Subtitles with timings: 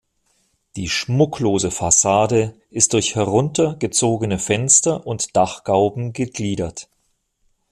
[0.77, 6.89] Die schmucklose Fassade ist durch herunter gezogene Fenster und Dachgauben gegliedert.